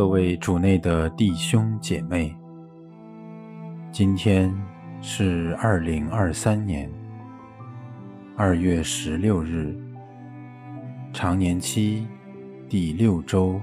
[0.00, 2.34] 各位主内的弟兄姐妹，
[3.92, 4.50] 今天
[5.02, 6.90] 是二零二三年
[8.34, 9.78] 二月十六日，
[11.12, 12.08] 常年期
[12.66, 13.60] 第六周，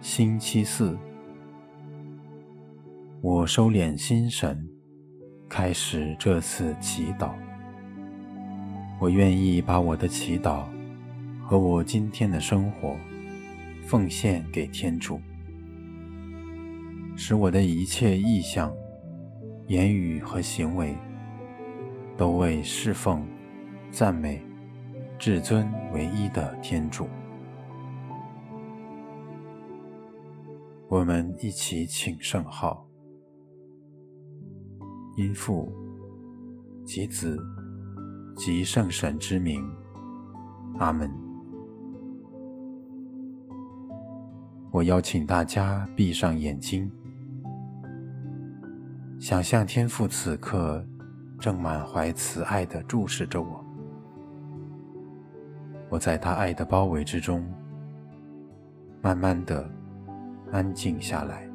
[0.00, 0.98] 星期四。
[3.20, 4.68] 我收敛心神，
[5.48, 7.30] 开始这次祈祷。
[8.98, 10.64] 我愿意把我的祈祷
[11.40, 12.96] 和我今天的生活
[13.86, 15.20] 奉献给天主。
[17.20, 18.72] 使我的一切意向、
[19.66, 20.96] 言语和行为，
[22.16, 23.26] 都为侍奉、
[23.90, 24.40] 赞美
[25.18, 27.08] 至尊唯一的天主。
[30.86, 32.86] 我们一起请圣号：
[35.16, 35.72] 因父
[36.84, 37.36] 及子
[38.36, 39.68] 及圣神之名，
[40.78, 41.10] 阿门。
[44.70, 46.88] 我邀请大家闭上眼睛。
[49.28, 50.82] 想象天父此刻
[51.38, 53.62] 正满怀慈爱地注视着我，
[55.90, 57.46] 我在他爱的包围之中，
[59.02, 59.70] 慢慢地
[60.50, 61.46] 安静下来。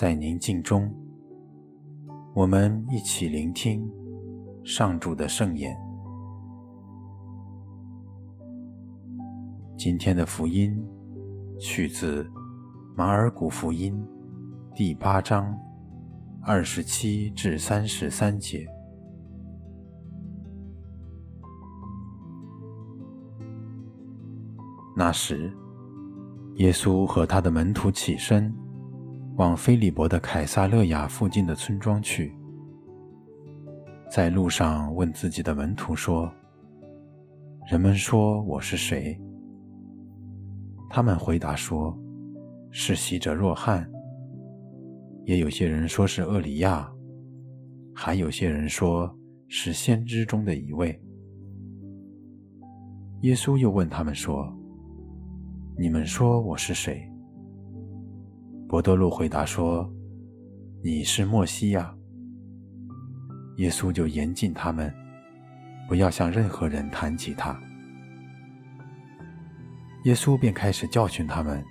[0.00, 0.90] 在宁静中，
[2.32, 3.86] 我们一起聆听
[4.64, 5.76] 上主的圣言。
[9.76, 10.74] 今天的福音
[11.58, 12.26] 取自
[12.96, 14.02] 马尔谷福音
[14.74, 15.54] 第八章
[16.40, 18.66] 二十七至三十三节。
[24.96, 25.52] 那时，
[26.54, 28.50] 耶稣和他的门徒起身。
[29.40, 32.36] 往菲利伯的凯撒勒雅附近的村庄去，
[34.10, 36.30] 在路上问自己的门徒说
[37.66, 39.18] ：“人们说我是谁？”
[40.90, 41.98] 他们回答说
[42.70, 43.90] ：“是洗者若翰。”
[45.24, 46.86] 也有些人说是厄里亚，
[47.94, 49.10] 还有些人说
[49.48, 51.02] 是先知中的一位。
[53.22, 54.54] 耶稣又问他们说
[55.80, 57.02] ：“你们说我是谁？”
[58.70, 59.92] 伯多禄回答说
[60.80, 61.92] ：“你是默西亚。”
[63.58, 64.94] 耶稣就严禁他们，
[65.88, 67.60] 不要向任何人谈起他。
[70.04, 71.64] 耶稣便开始教训他们：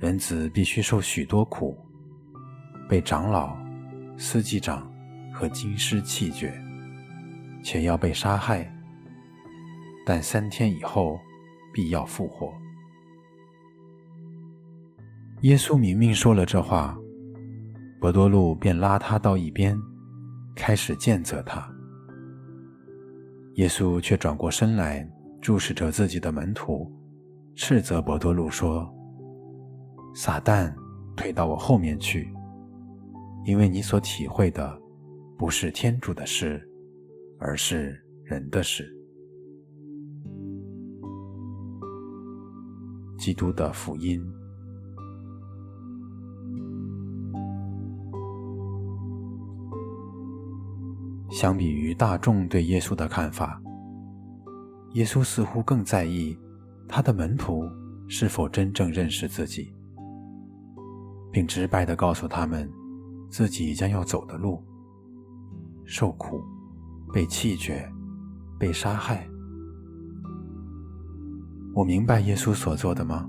[0.00, 1.78] 人子必须受许多苦，
[2.88, 3.56] 被长老、
[4.18, 4.92] 司祭长
[5.32, 6.52] 和经师弃绝，
[7.62, 8.68] 且要被杀害，
[10.04, 11.16] 但三天以后
[11.72, 12.52] 必要复活。
[15.44, 16.98] 耶稣明明说了这话，
[18.00, 19.78] 伯多禄便拉他到一边，
[20.56, 21.70] 开始谴责他。
[23.56, 25.06] 耶稣却转过身来，
[25.42, 26.90] 注视着自己的门徒，
[27.54, 28.90] 斥责伯多禄说
[30.16, 30.74] ：“撒旦，
[31.14, 32.32] 退到我后面去，
[33.44, 34.80] 因为你所体会的
[35.36, 36.66] 不是天主的事，
[37.38, 38.90] 而是人的事。”
[43.20, 44.24] 基督的福音。
[51.34, 53.60] 相比于大众对耶稣的看法，
[54.92, 56.38] 耶稣似乎更在意
[56.86, 57.68] 他的门徒
[58.06, 59.74] 是否真正认识自己，
[61.32, 62.70] 并直白地告诉他们
[63.28, 64.62] 自己将要走的路：
[65.84, 66.40] 受苦、
[67.12, 67.84] 被弃绝、
[68.56, 69.28] 被杀害。
[71.74, 73.28] 我明白耶稣所做的吗？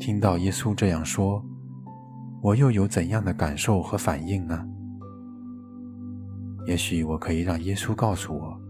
[0.00, 1.44] 听到耶稣这样说，
[2.40, 4.66] 我又有怎样的感受和反应呢？
[6.66, 8.60] 也许我可以让耶稣告诉我，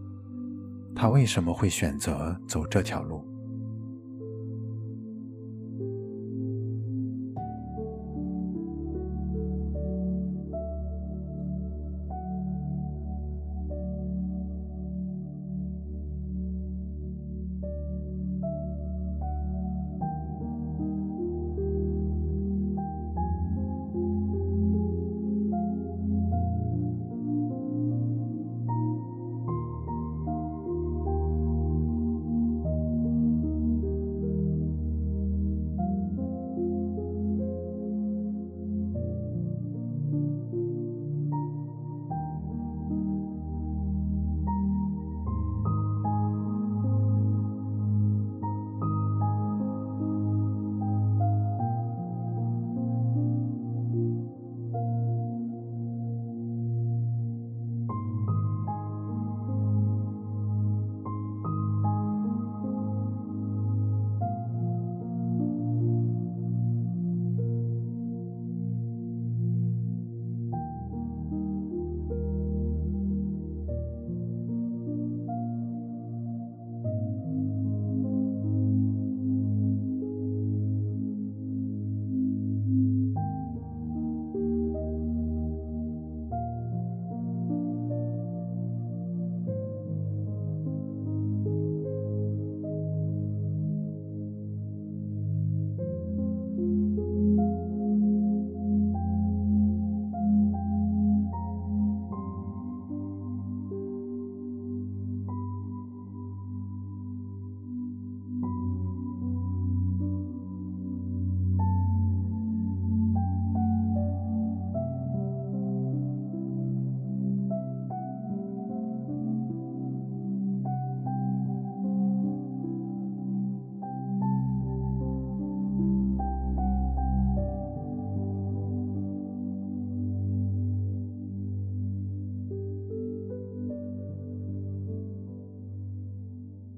[0.95, 3.25] 他为什么会选择走这条路。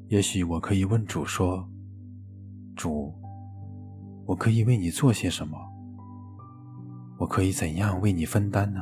[0.09, 1.69] 也许我可以问主说
[2.77, 3.13] ：“主，
[4.25, 5.59] 我可以为你做些什么？
[7.19, 8.81] 我可以怎样为你分担呢？”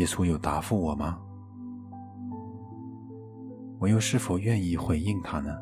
[0.00, 1.18] 耶稣有答复我吗？
[3.78, 5.54] 我又是否愿意回应他呢？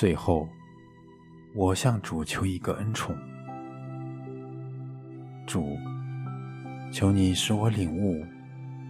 [0.00, 0.48] 最后，
[1.54, 3.14] 我向主求一个恩宠，
[5.46, 5.76] 主，
[6.90, 8.24] 求你使我领悟，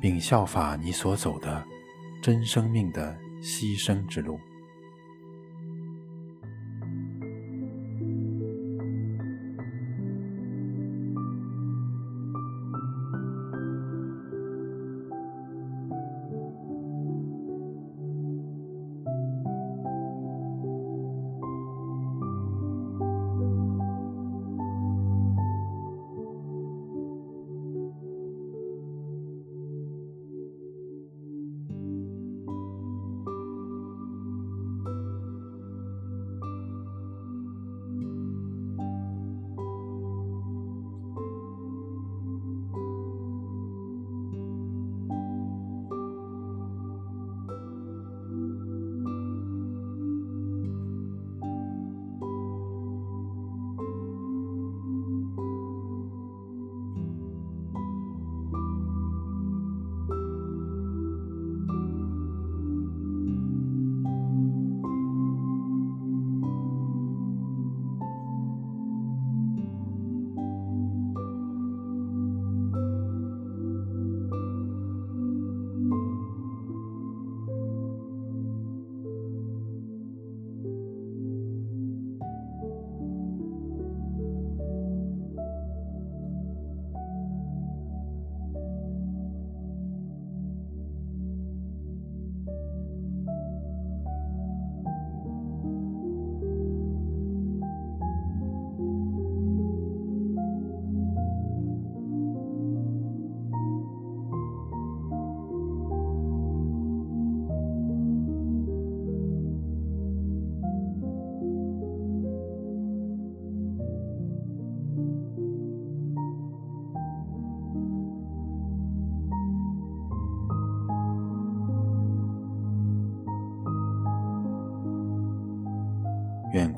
[0.01, 1.65] 并效法你所走的
[2.23, 4.39] 真生命的牺牲之路。